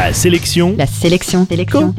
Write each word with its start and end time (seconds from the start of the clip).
La 0.00 0.14
sélection. 0.14 0.74
La 0.78 0.86
sélection. 0.86 1.46
Sélection. 1.46 1.94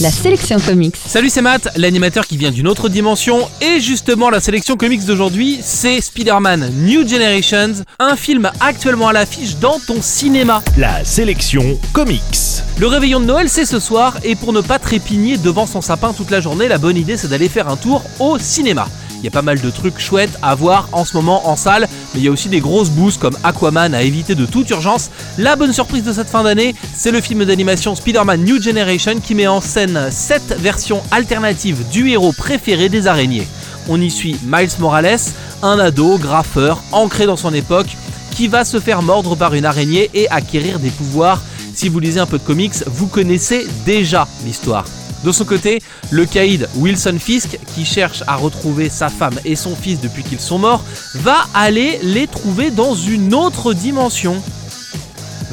La 0.00 0.10
sélection 0.10 0.58
comics. 0.60 0.96
Salut, 0.96 1.28
c'est 1.28 1.42
Matt, 1.42 1.68
l'animateur 1.76 2.26
qui 2.26 2.38
vient 2.38 2.50
d'une 2.50 2.66
autre 2.66 2.88
dimension. 2.88 3.38
Et 3.60 3.80
justement, 3.80 4.30
la 4.30 4.40
sélection 4.40 4.78
comics 4.78 5.04
d'aujourd'hui, 5.04 5.58
c'est 5.60 6.00
Spider-Man 6.00 6.70
New 6.86 7.06
Generations, 7.06 7.84
un 7.98 8.16
film 8.16 8.50
actuellement 8.60 9.08
à 9.08 9.12
l'affiche 9.12 9.56
dans 9.56 9.78
ton 9.78 10.00
cinéma. 10.00 10.62
La 10.78 11.04
sélection 11.04 11.78
comics. 11.92 12.62
Le 12.78 12.86
réveillon 12.86 13.20
de 13.20 13.26
Noël, 13.26 13.50
c'est 13.50 13.66
ce 13.66 13.78
soir, 13.78 14.16
et 14.24 14.36
pour 14.36 14.54
ne 14.54 14.62
pas 14.62 14.78
trépigner 14.78 15.36
devant 15.36 15.66
son 15.66 15.82
sapin 15.82 16.14
toute 16.14 16.30
la 16.30 16.40
journée, 16.40 16.66
la 16.66 16.78
bonne 16.78 16.96
idée, 16.96 17.18
c'est 17.18 17.28
d'aller 17.28 17.50
faire 17.50 17.68
un 17.68 17.76
tour 17.76 18.04
au 18.20 18.38
cinéma. 18.38 18.88
Il 19.24 19.28
y 19.28 19.30
a 19.30 19.30
pas 19.30 19.40
mal 19.40 19.58
de 19.58 19.70
trucs 19.70 19.98
chouettes 19.98 20.38
à 20.42 20.54
voir 20.54 20.90
en 20.92 21.06
ce 21.06 21.16
moment 21.16 21.48
en 21.48 21.56
salle, 21.56 21.88
mais 22.12 22.20
il 22.20 22.24
y 22.24 22.28
a 22.28 22.30
aussi 22.30 22.50
des 22.50 22.60
grosses 22.60 22.90
boosts 22.90 23.18
comme 23.18 23.34
Aquaman 23.42 23.94
à 23.94 24.02
éviter 24.02 24.34
de 24.34 24.44
toute 24.44 24.68
urgence. 24.68 25.08
La 25.38 25.56
bonne 25.56 25.72
surprise 25.72 26.04
de 26.04 26.12
cette 26.12 26.28
fin 26.28 26.42
d'année, 26.42 26.74
c'est 26.94 27.10
le 27.10 27.22
film 27.22 27.46
d'animation 27.46 27.94
Spider-Man 27.94 28.44
New 28.44 28.60
Generation 28.60 29.20
qui 29.20 29.34
met 29.34 29.46
en 29.46 29.62
scène 29.62 30.08
7 30.10 30.56
versions 30.58 31.02
alternatives 31.10 31.88
du 31.90 32.10
héros 32.10 32.34
préféré 32.36 32.90
des 32.90 33.06
araignées. 33.06 33.48
On 33.88 33.98
y 33.98 34.10
suit 34.10 34.36
Miles 34.44 34.68
Morales, 34.78 35.18
un 35.62 35.78
ado, 35.78 36.18
graffeur, 36.18 36.82
ancré 36.92 37.24
dans 37.24 37.38
son 37.38 37.54
époque, 37.54 37.96
qui 38.30 38.46
va 38.46 38.66
se 38.66 38.78
faire 38.78 39.00
mordre 39.00 39.36
par 39.36 39.54
une 39.54 39.64
araignée 39.64 40.10
et 40.12 40.28
acquérir 40.28 40.78
des 40.80 40.90
pouvoirs. 40.90 41.40
Si 41.74 41.88
vous 41.88 41.98
lisez 41.98 42.20
un 42.20 42.26
peu 42.26 42.36
de 42.36 42.44
comics, 42.44 42.84
vous 42.88 43.06
connaissez 43.06 43.66
déjà 43.86 44.28
l'histoire. 44.44 44.84
De 45.24 45.32
son 45.32 45.46
côté, 45.46 45.80
le 46.10 46.26
caïd 46.26 46.68
Wilson 46.76 47.16
Fisk, 47.18 47.58
qui 47.74 47.86
cherche 47.86 48.22
à 48.26 48.36
retrouver 48.36 48.90
sa 48.90 49.08
femme 49.08 49.38
et 49.46 49.56
son 49.56 49.74
fils 49.74 49.98
depuis 50.00 50.22
qu'ils 50.22 50.38
sont 50.38 50.58
morts, 50.58 50.84
va 51.14 51.46
aller 51.54 51.98
les 52.02 52.26
trouver 52.26 52.70
dans 52.70 52.94
une 52.94 53.34
autre 53.34 53.72
dimension. 53.72 54.36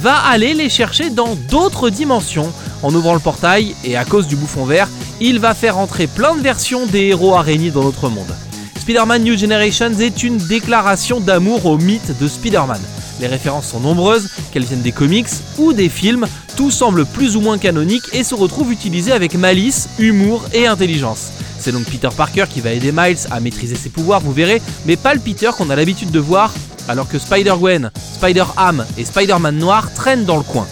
Va 0.00 0.16
aller 0.16 0.54
les 0.54 0.70
chercher 0.70 1.10
dans 1.10 1.34
d'autres 1.50 1.90
dimensions. 1.90 2.50
En 2.82 2.94
ouvrant 2.94 3.12
le 3.12 3.20
portail, 3.20 3.74
et 3.84 3.96
à 3.96 4.06
cause 4.06 4.26
du 4.26 4.36
bouffon 4.36 4.64
vert, 4.64 4.88
il 5.20 5.38
va 5.38 5.52
faire 5.54 5.76
entrer 5.76 6.06
plein 6.06 6.34
de 6.34 6.40
versions 6.40 6.86
des 6.86 7.06
héros 7.08 7.34
araignées 7.34 7.70
dans 7.70 7.84
notre 7.84 8.08
monde. 8.08 8.34
Spider-Man 8.80 9.22
New 9.22 9.36
Generations 9.36 9.98
est 9.98 10.22
une 10.22 10.38
déclaration 10.38 11.20
d'amour 11.20 11.66
au 11.66 11.76
mythe 11.76 12.18
de 12.18 12.26
Spider-Man. 12.26 12.80
Les 13.20 13.26
références 13.26 13.68
sont 13.68 13.80
nombreuses, 13.80 14.28
qu'elles 14.52 14.64
viennent 14.64 14.82
des 14.82 14.92
comics 14.92 15.28
ou 15.58 15.72
des 15.72 15.88
films, 15.88 16.26
tout 16.56 16.70
semble 16.70 17.04
plus 17.04 17.36
ou 17.36 17.40
moins 17.40 17.58
canonique 17.58 18.04
et 18.12 18.24
se 18.24 18.34
retrouve 18.34 18.72
utilisé 18.72 19.12
avec 19.12 19.34
malice, 19.34 19.88
humour 19.98 20.44
et 20.52 20.66
intelligence. 20.66 21.28
C'est 21.58 21.72
donc 21.72 21.84
Peter 21.86 22.08
Parker 22.16 22.44
qui 22.48 22.60
va 22.60 22.72
aider 22.72 22.92
Miles 22.92 23.18
à 23.30 23.40
maîtriser 23.40 23.74
ses 23.74 23.90
pouvoirs, 23.90 24.20
vous 24.20 24.32
verrez, 24.32 24.62
mais 24.86 24.96
pas 24.96 25.14
le 25.14 25.20
Peter 25.20 25.50
qu'on 25.56 25.70
a 25.70 25.76
l'habitude 25.76 26.10
de 26.10 26.20
voir, 26.20 26.54
alors 26.88 27.08
que 27.08 27.18
Spider-Gwen, 27.18 27.90
Spider-Ham 28.14 28.84
et 28.96 29.04
Spider-Man 29.04 29.56
Noir 29.58 29.92
traînent 29.92 30.24
dans 30.24 30.36
le 30.36 30.42
coin. 30.42 30.66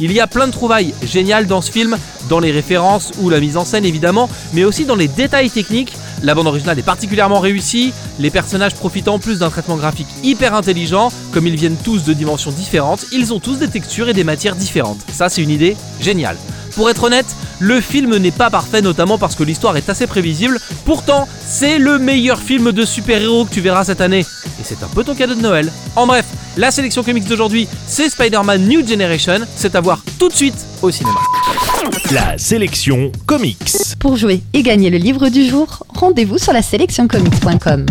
Il 0.00 0.12
y 0.12 0.20
a 0.20 0.26
plein 0.26 0.48
de 0.48 0.52
trouvailles 0.52 0.94
géniales 1.04 1.46
dans 1.46 1.60
ce 1.60 1.70
film, 1.70 1.96
dans 2.28 2.40
les 2.40 2.50
références 2.50 3.12
ou 3.20 3.30
la 3.30 3.38
mise 3.38 3.56
en 3.56 3.64
scène 3.64 3.84
évidemment, 3.84 4.28
mais 4.52 4.64
aussi 4.64 4.84
dans 4.84 4.96
les 4.96 5.06
détails 5.06 5.50
techniques. 5.50 5.94
La 6.22 6.36
bande 6.36 6.46
originale 6.46 6.78
est 6.78 6.84
particulièrement 6.84 7.40
réussie, 7.40 7.92
les 8.20 8.30
personnages 8.30 8.74
profitent 8.74 9.08
en 9.08 9.18
plus 9.18 9.40
d'un 9.40 9.50
traitement 9.50 9.76
graphique 9.76 10.06
hyper 10.22 10.54
intelligent, 10.54 11.10
comme 11.32 11.48
ils 11.48 11.56
viennent 11.56 11.76
tous 11.76 12.04
de 12.04 12.12
dimensions 12.12 12.52
différentes, 12.52 13.06
ils 13.10 13.32
ont 13.32 13.40
tous 13.40 13.56
des 13.56 13.66
textures 13.66 14.08
et 14.08 14.14
des 14.14 14.22
matières 14.22 14.54
différentes. 14.54 15.00
Ça 15.12 15.28
c'est 15.28 15.42
une 15.42 15.50
idée 15.50 15.76
géniale. 16.00 16.36
Pour 16.76 16.88
être 16.88 17.04
honnête, 17.04 17.26
le 17.62 17.80
film 17.80 18.16
n'est 18.16 18.32
pas 18.32 18.50
parfait, 18.50 18.82
notamment 18.82 19.18
parce 19.18 19.36
que 19.36 19.44
l'histoire 19.44 19.76
est 19.76 19.88
assez 19.88 20.08
prévisible. 20.08 20.58
Pourtant, 20.84 21.28
c'est 21.46 21.78
le 21.78 21.98
meilleur 21.98 22.40
film 22.40 22.72
de 22.72 22.84
super-héros 22.84 23.44
que 23.44 23.54
tu 23.54 23.60
verras 23.60 23.84
cette 23.84 24.00
année. 24.00 24.20
Et 24.20 24.64
c'est 24.64 24.82
un 24.82 24.88
peu 24.88 25.04
ton 25.04 25.14
cadeau 25.14 25.34
de 25.34 25.40
Noël. 25.40 25.70
En 25.94 26.06
bref, 26.06 26.26
la 26.56 26.72
sélection 26.72 27.04
comics 27.04 27.24
d'aujourd'hui, 27.24 27.68
c'est 27.86 28.10
Spider-Man 28.10 28.66
New 28.66 28.86
Generation. 28.86 29.38
C'est 29.54 29.76
à 29.76 29.80
voir 29.80 30.02
tout 30.18 30.28
de 30.28 30.34
suite 30.34 30.56
au 30.82 30.90
cinéma. 30.90 31.20
La 32.10 32.36
sélection 32.36 33.12
comics. 33.26 33.76
Pour 34.00 34.16
jouer 34.16 34.42
et 34.52 34.62
gagner 34.64 34.90
le 34.90 34.98
livre 34.98 35.28
du 35.28 35.48
jour, 35.48 35.84
rendez-vous 35.94 36.38
sur 36.38 36.52
la 36.52 36.62
sélectioncomics.com. 36.62 37.86